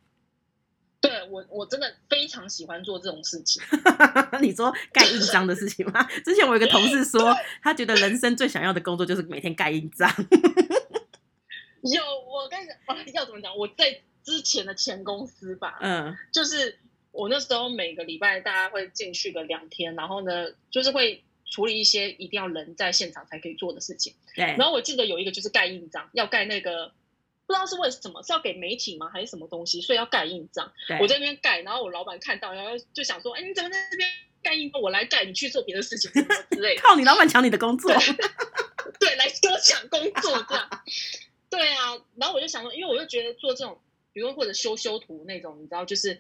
[1.03, 3.61] 对我，我真的非常喜欢做这种事情。
[4.41, 6.03] 你说盖印章的事情吗？
[6.25, 10.09] 之前我有一个同事说，他觉得人生最想要的工作就是每天盖印章。
[11.83, 13.55] 有，我跟你讲，啊要怎么讲？
[13.57, 16.79] 我在之前的前公司吧，嗯就是
[17.11, 24.15] 我那时候每个礼拜大家会进去个两天，然后呢，就是会处理一些一定要人在现场才可以做的事情。
[24.37, 26.93] 对然，后我记得有一个就是盖印章，要盖那个
[27.53, 30.73] 不知道是为什么，是要给媒体吗还是什么东西，所以要盖印章。
[30.99, 34.09] 我在那边盖，然后我老板看到，然后就想说：“哎，你怎么在这边
[34.43, 34.81] 盖印章？
[34.81, 36.11] 我来盖，你去做别的事情
[36.51, 36.81] 之类的。
[36.83, 37.93] ”靠你老板抢你的工作。
[38.99, 40.83] 对，来给我抢工作这样。
[41.51, 43.79] 对啊，然后我就想说，因为我就觉得做这种
[44.15, 46.19] 比如或者修修图那种，你知道，就是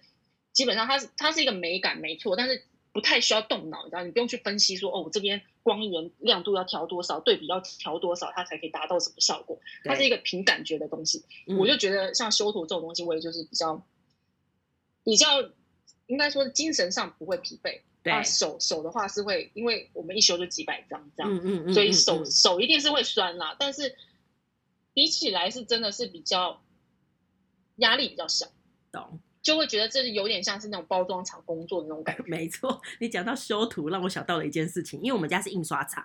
[0.53, 2.62] 基本上它是它是一个美感没错，但是
[2.93, 9.59] 不太需要动脑，你知道，你不用去分析说哦，我这边光源亮度要调多少，对比要调多少，它才可以达到什么效果。
[9.84, 13.82] 它是一个凭感觉的东西，嗯我就觉得像修图这种东西，我也就是比较
[15.05, 15.43] 比较
[16.07, 17.80] 应该说精神上不会疲惫。
[18.03, 23.55] 对，啊，手手的话是会，因为我们一修就几百张这样，嗯嗯嗯，嗯所以手、嗯手一定是会酸啦。
[23.59, 23.97] 但是
[24.93, 26.61] 比起来是真的是比较
[27.76, 28.49] 压力比较小，
[28.90, 29.20] 懂。
[29.43, 32.22] 就会觉得这有点像是那种包装厂工作的那种感觉。
[32.26, 36.05] 没错，你讲到修图，让我想到了一件事情，因为我们家是印刷厂，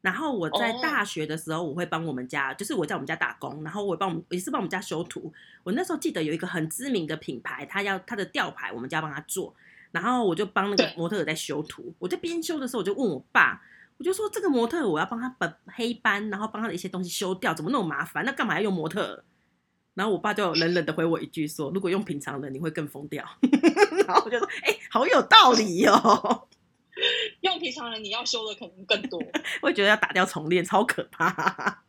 [0.00, 5.32] 然后我在哦大学的时候，我会帮我们家，就是我在我们家打工，然后我帮我们也是帮我们家修图。
[5.62, 9.54] 我那时候记得有一个很知名的品牌，他要他的吊牌，我们家帮他做，
[9.92, 11.94] 然后我就帮那个模特在修图。
[12.00, 13.62] 我在边修的时候，我就问我爸。
[13.96, 18.24] 我就说这个模特我要帮他把黑斑，然后帮他的一些东西修掉，怎么那么麻烦？
[18.24, 19.24] 那干嘛要用模特儿？
[19.94, 23.24] 然后我爸就冷冷的回我一句说：“如果用平常人，你会更疯掉。
[24.06, 26.48] ”然后我就说：“哎、好有道理哦。
[27.40, 29.20] 用平常人你要修的可能更多。
[29.62, 31.84] ”我觉得要打掉重练，超可怕。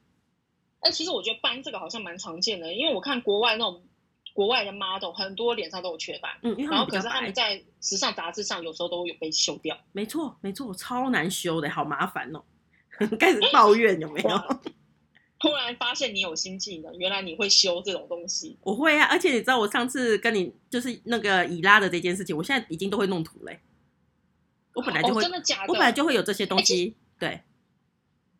[0.82, 3.84] 哎，其实我觉得斑这个好像蛮常见的，因为我看国外那种
[4.34, 7.34] 国外的 model 很多脸上都有雀斑，嗯，然后可是他们。
[7.34, 9.78] 在时尚杂志上有时候都有被修掉。
[9.92, 12.44] 没错，没错，超难修的，好麻烦哦。
[13.20, 14.30] 开始抱怨有没有？
[15.36, 18.58] 哇突然发现你有新技能，原来你会修这种东西。
[18.62, 23.60] 我会啊，而且你知道我上次跟你就是那个以拉的这件事情，我现在已经都会弄图嘞。
[24.74, 25.68] 我本来就哦会，真的假的？
[25.68, 26.96] 我本来就会有这些东西。
[27.20, 27.42] 对，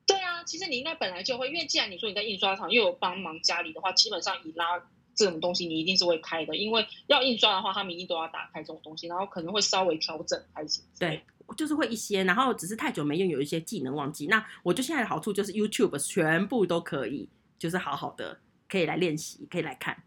[0.06, 4.82] 对啊，其实你应该本来就会，因为既然你说你在印刷厂又有帮忙家里的话，基本上以拉
[5.16, 11.22] 这种东西你一定是会开的，因为要印刷的话，他们一定都要打开这种东西，然后可能会稍微调整还是对，
[11.56, 14.28] 就是会一些，然后只是太久没用，有一些技能忘记。
[14.28, 17.30] 那我就现在的好处就是 YouTube 全部都可以，
[17.60, 20.04] 就是好好的可以来练习，可以来看。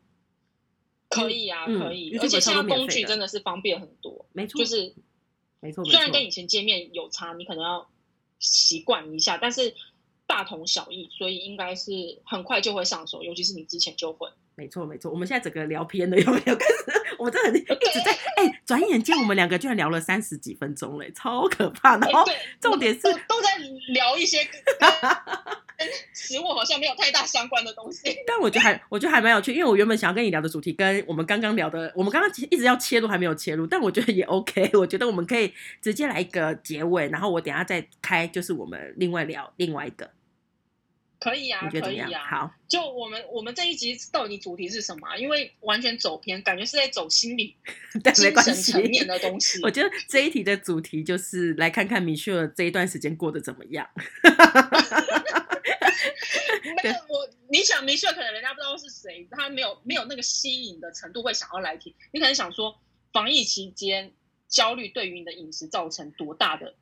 [1.10, 4.94] 可以啊，嗯可以，而且现在工具真的是方便很多，没错，就是
[5.60, 7.88] 没错，没错虽然跟以前界面有差，你可能要
[8.38, 9.74] 习惯一下，但是
[10.26, 14.28] 大同小异，所以应该是很快就会上手，尤其是你之前就会。
[14.54, 15.10] 没错，没错。
[15.10, 16.54] 我们现在整个聊偏了，有没有？
[16.56, 21.96] 开始，我们真的很 一直在哎，转眼间我们两个居然聊了三十几分钟嘞，超可怕。
[21.98, 23.56] 然后哎对，重点是都都在
[23.88, 24.60] 聊一些跟
[25.76, 28.16] 跟食物好像没有太大相关的东西。
[28.26, 34.70] 但我觉得还，我觉得还蛮有趣，因为我原本想要跟你聊的主题跟我们刚刚聊的，我们刚刚其实一直要切入，还没有切入，但我觉得也 OK。
[34.78, 40.10] 我觉得我们可以直接来一个结尾，然后我等下再开，就是我们另外聊另外一个，
[41.20, 41.68] 可以啊？
[41.68, 42.10] 可以啊。
[42.28, 45.16] 好，就我们我们这一集到底主题是什么啊？
[45.16, 47.56] 因为完全走偏，感觉是在走心理、
[48.04, 48.82] 对，没精关系神层。
[48.90, 49.70] 面的东西 我。
[49.70, 53.88] 觉得这一题的主题就是来看看米雪儿这一段时间过得怎么样。
[56.82, 61.94] 没有我，你想明确可能人家不知道是谁，他没有没有那个吸引的程度会想要来听。
[62.12, 62.78] 你可能想说，
[63.12, 64.12] 防疫期间
[64.48, 66.74] 焦虑对于你的饮食造成多大的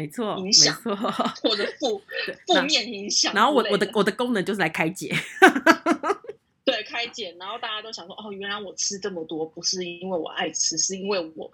[0.00, 0.96] 没错，影响错。
[0.96, 2.00] 或者负
[2.46, 5.14] 负面影响然后我我的我的功能就是来开解，
[6.64, 11.50] 对开解，然后大家都想说，哦，原来我吃这么多不是因为我爱吃，是因为我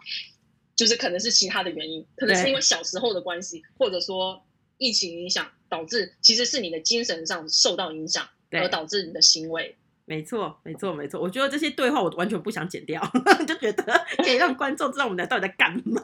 [0.76, 4.40] 就是可能是其他的原因，可能是因为小时候的关系，或者说
[4.78, 9.76] 疫情影响导致，其实是你的精神上受到影响，而导致你的行为。
[10.08, 11.20] 没错，没错，没错。
[11.20, 13.02] 我觉得这些对话我完全不想剪掉，
[13.44, 13.82] 就觉得
[14.18, 16.00] 可以让观众知道我们俩到底在干嘛。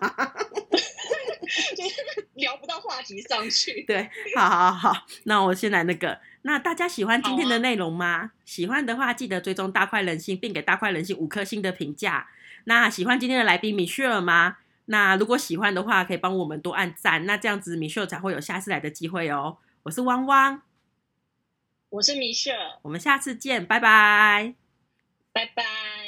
[1.77, 3.83] 就是 聊不到话题上去。
[3.89, 6.21] 对，好好好，那我先来那个。
[6.43, 8.33] 那大家喜欢今天的内容吗？
[8.45, 12.29] 喜欢的话，记得追踪大快人心，并给大快人心五颗星的评价。
[12.65, 14.59] 那喜欢今天的来宾米雪儿吗？
[14.87, 19.59] 那如果喜欢的话，可以帮我们多按赞，那这样子米雪儿才会有下次来的机会哦。
[19.85, 20.63] 我是汪汪，
[21.91, 24.55] 我是米雪，我们下次见，拜拜。
[25.33, 26.02] 拜拜。